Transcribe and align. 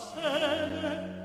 scene 0.00 1.19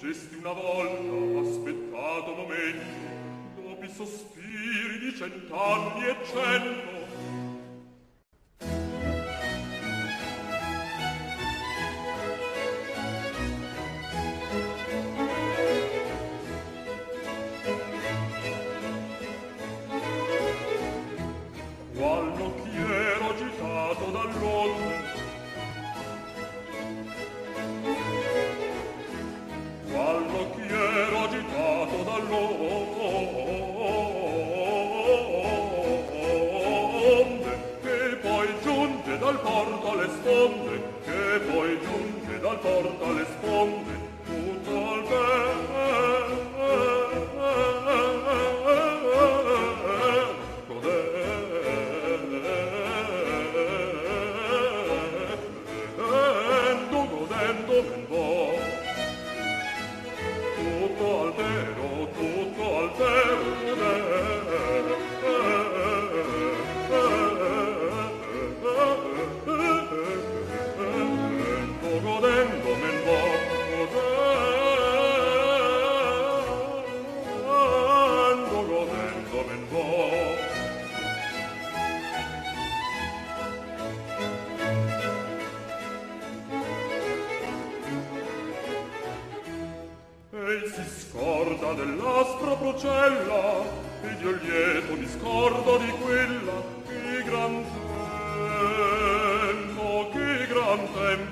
fingesti 0.00 0.34
una 0.36 0.52
volta 0.52 1.48
aspettato 1.50 2.34
momento 2.34 3.60
dopo 3.62 3.84
i 3.84 3.90
sospiri 3.94 4.98
di 4.98 5.14
cent'anni 5.14 6.06
e 6.06 6.16
cento 6.24 6.99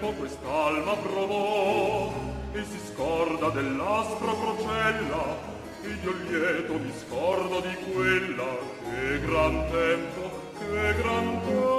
tempo 0.09 0.13
quest'alma 0.13 0.95
provò 0.95 2.13
e 2.53 2.65
si 2.65 2.79
scorda 2.93 3.49
dell'aspra 3.51 4.33
procella 4.33 5.37
ed 5.83 6.03
io 6.03 6.15
lieto 6.29 6.79
mi 6.79 6.93
scordo 6.99 7.61
di 7.61 7.75
quella. 7.93 8.77
Che 8.83 9.21
gran 9.21 9.71
tempo, 9.71 10.31
che 10.59 10.95
gran 11.01 11.41
tempo. 11.45 11.78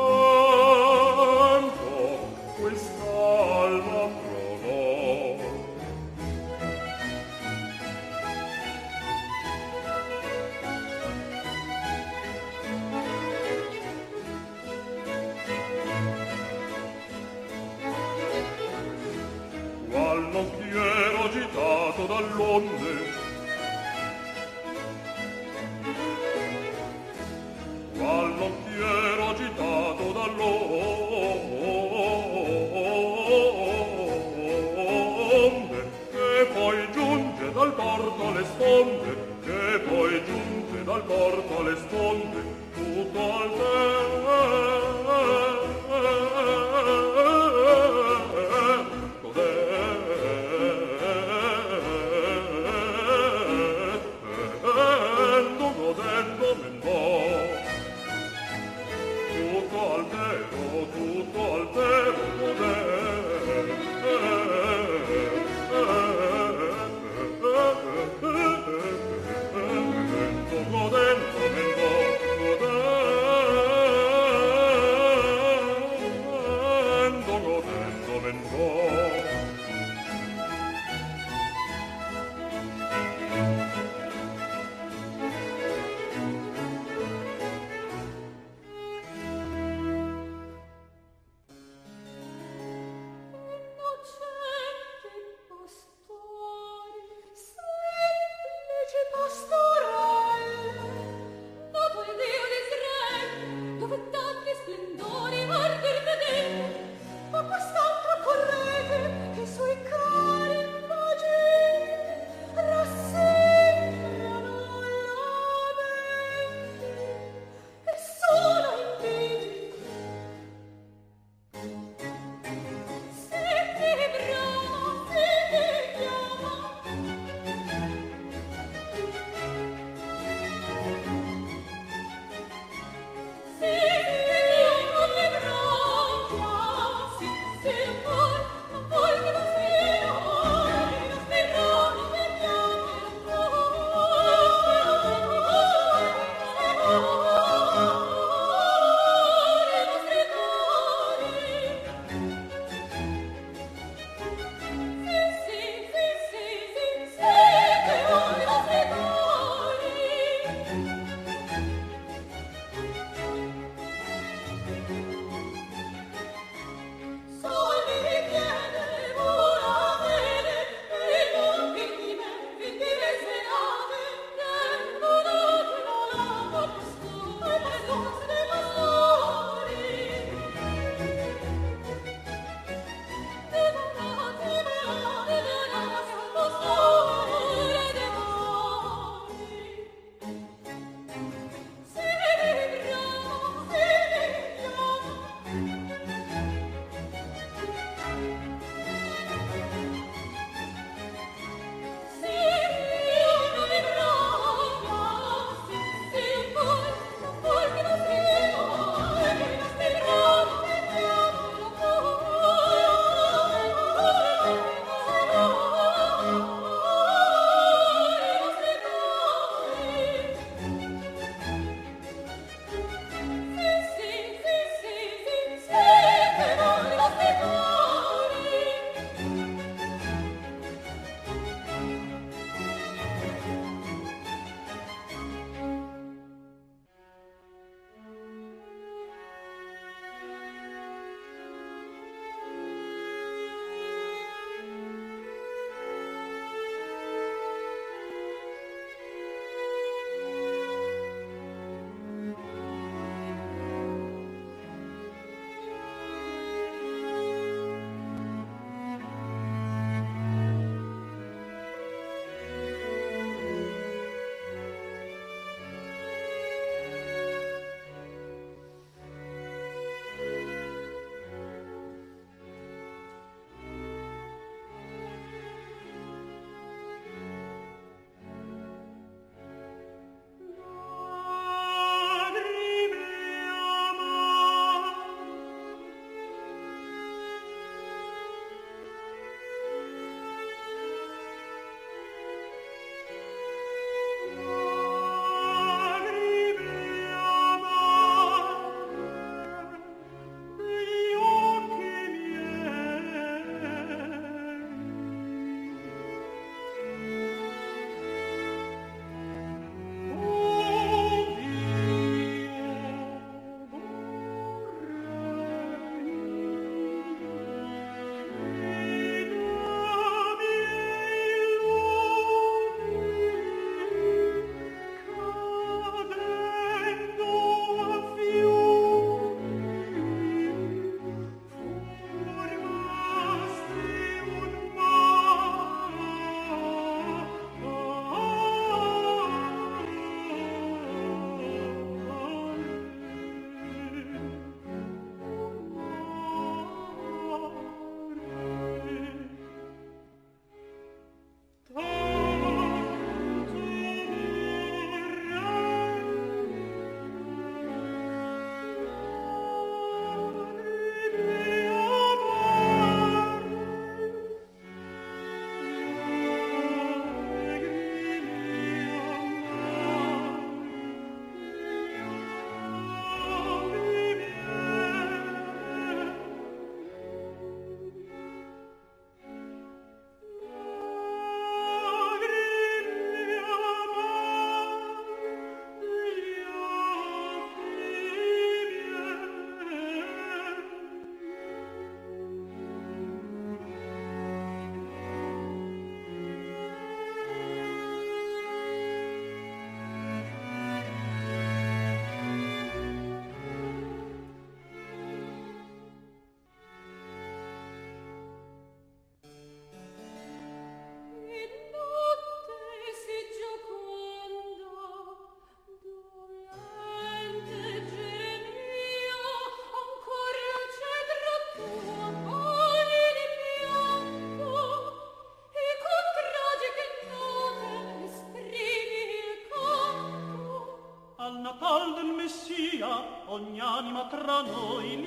sopra 434.29 434.51
noi 434.51 434.98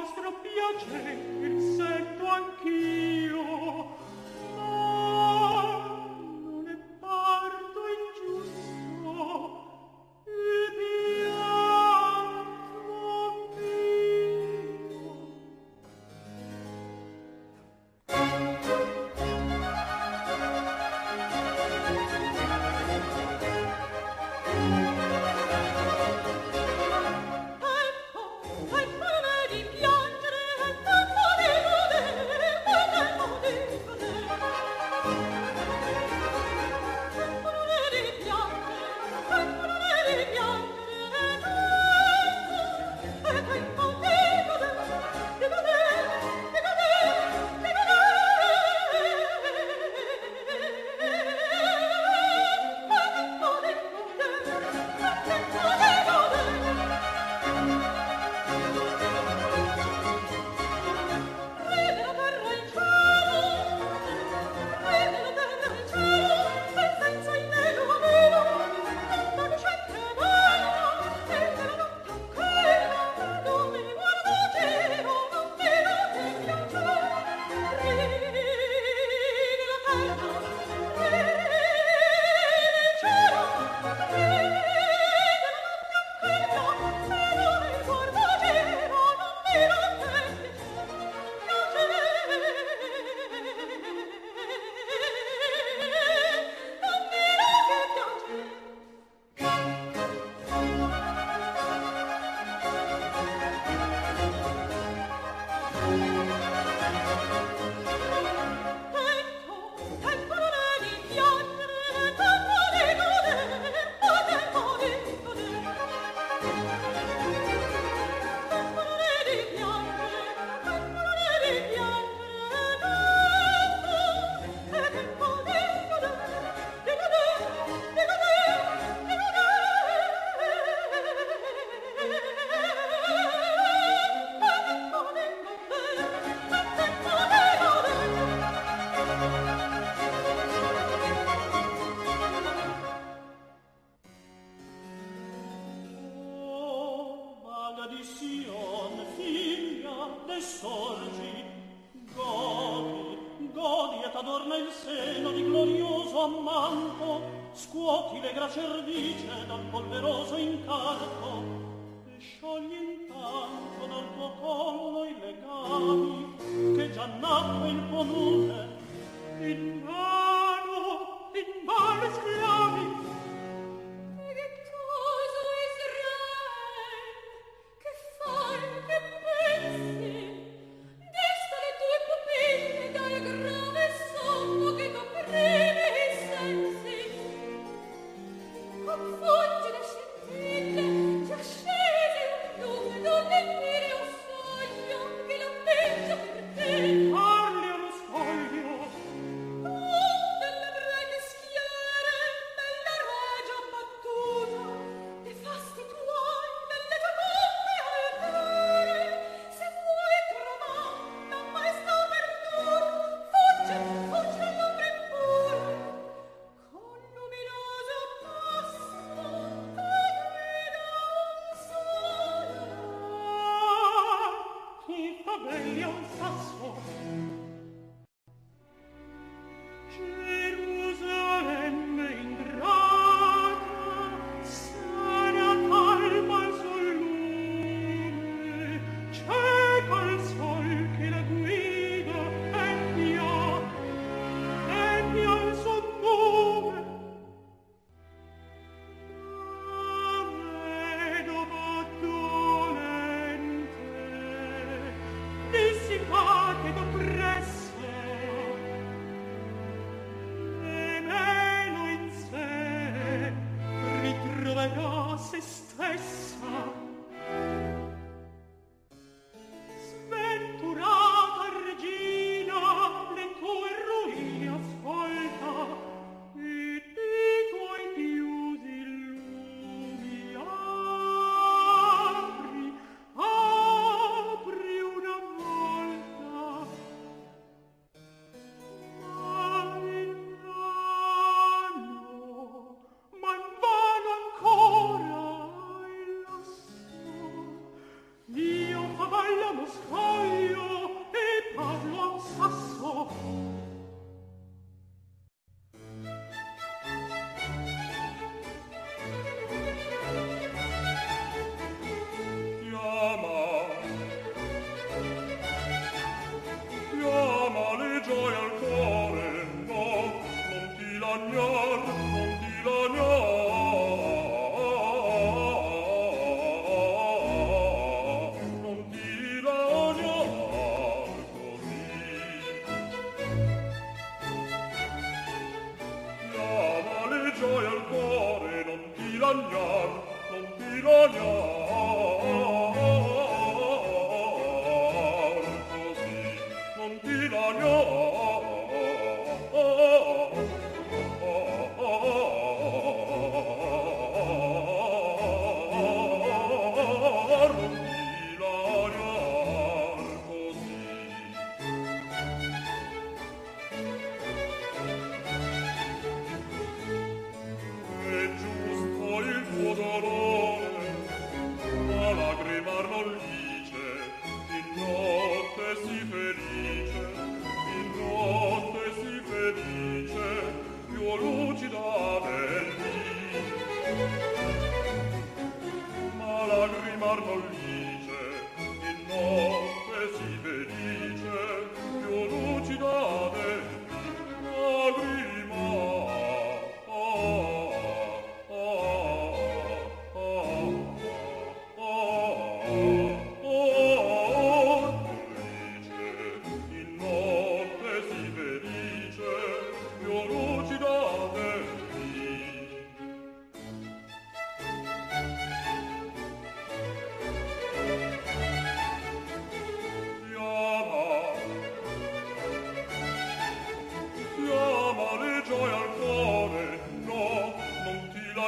vostro 0.00 0.32
il 1.40 1.74
sento 1.74 2.26
anch'io. 2.28 3.97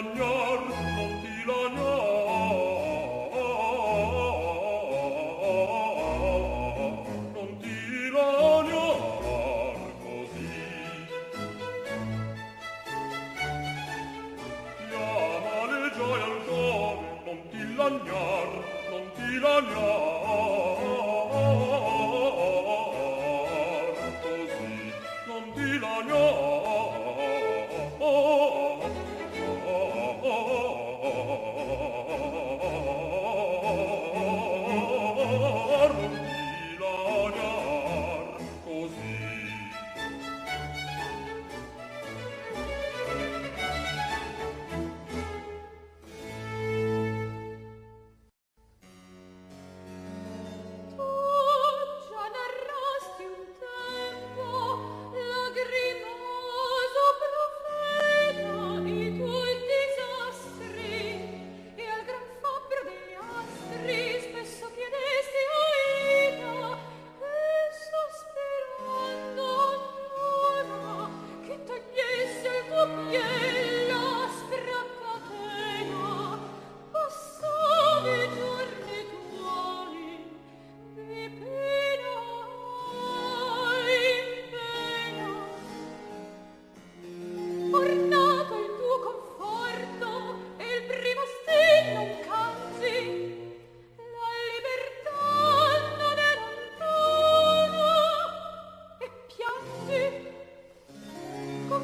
¡No! 0.03 0.30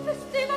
festiva 0.06 0.55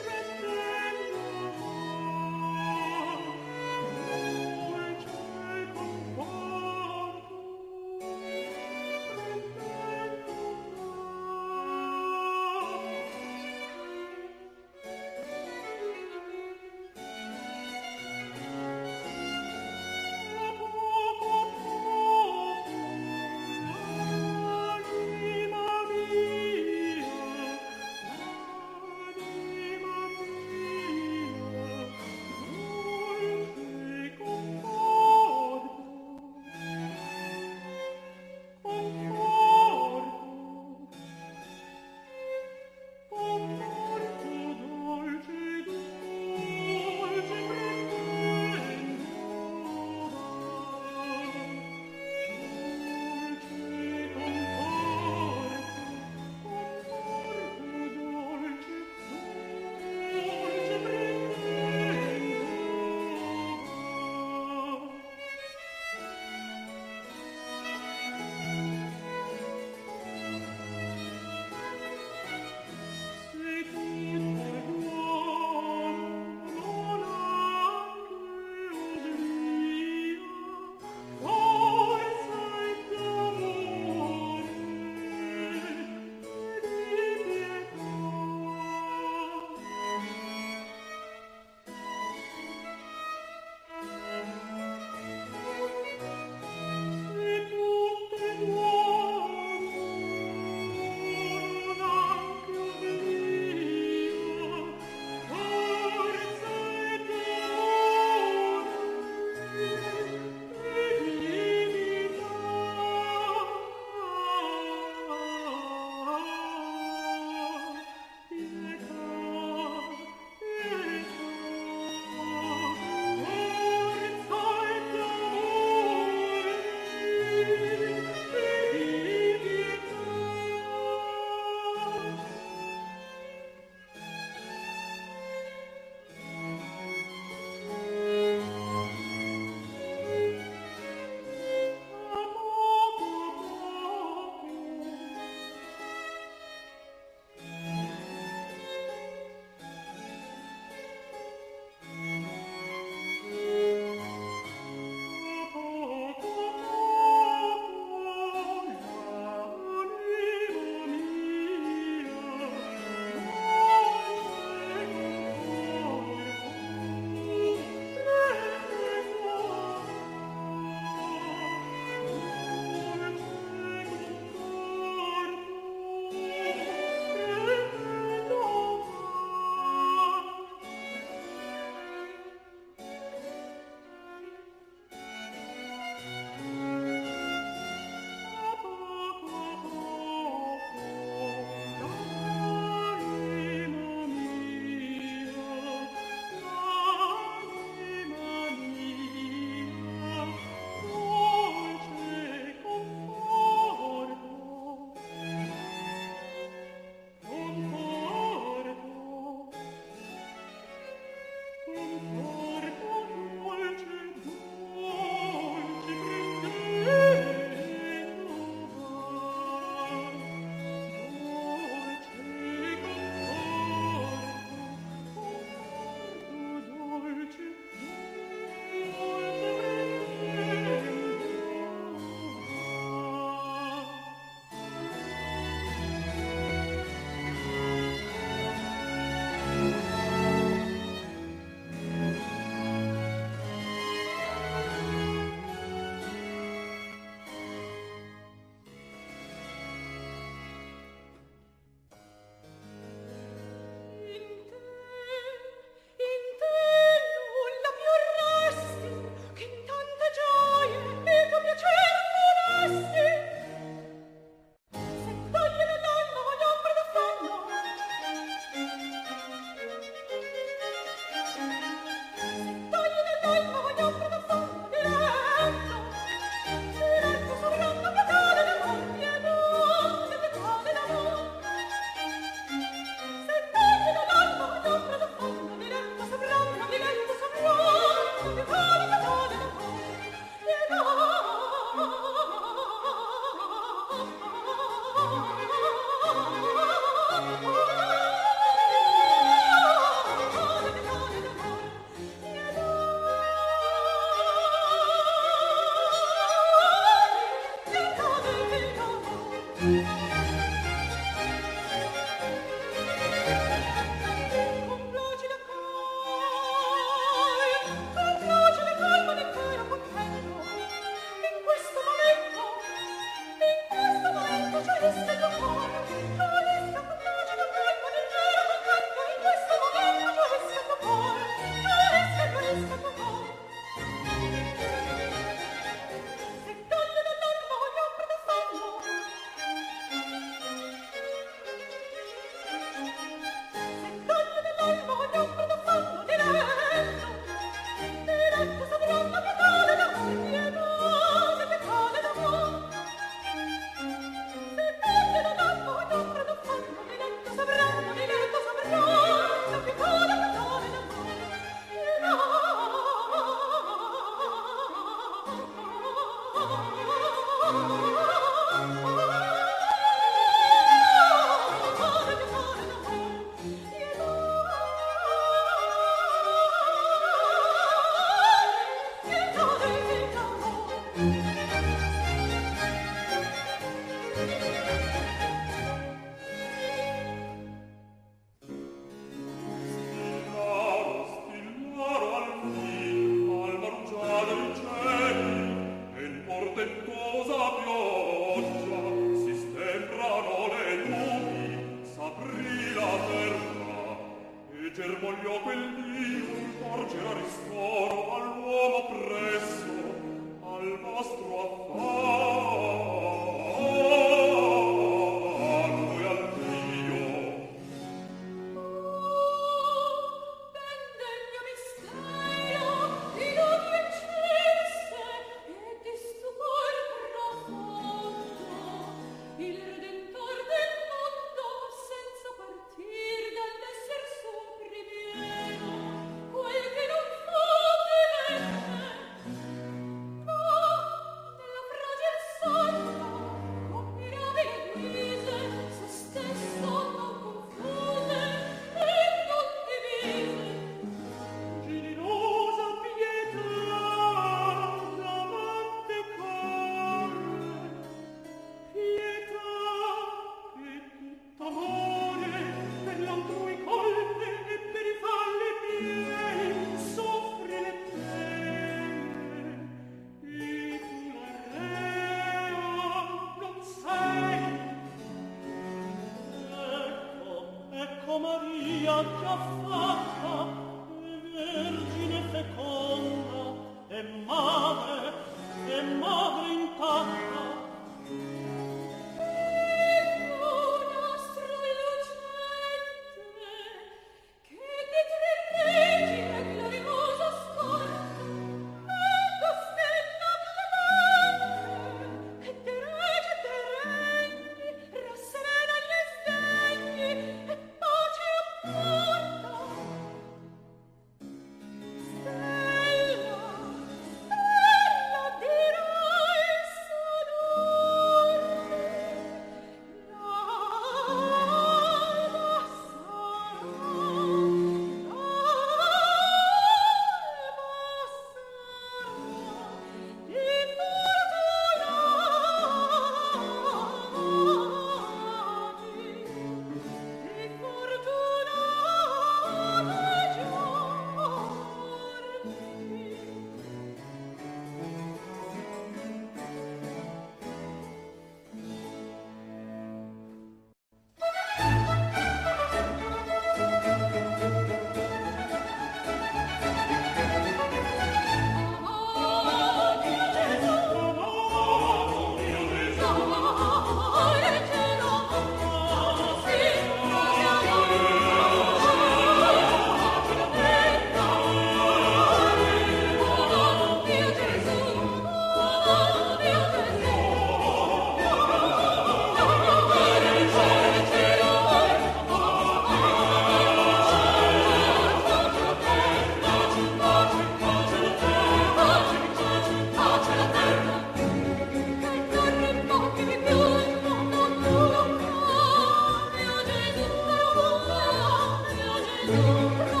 Oh, 599.73 600.00